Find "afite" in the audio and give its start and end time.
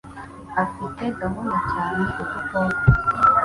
0.63-1.03